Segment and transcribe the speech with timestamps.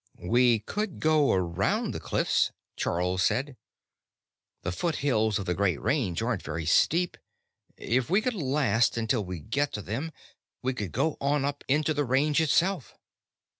[0.17, 3.55] "We could go around the cliffs," Charl said.
[4.63, 7.17] "The foothills of the Great Range aren't very steep.
[7.77, 10.11] If we could last until we get to them,
[10.63, 12.95] we could go on up into the Range itself."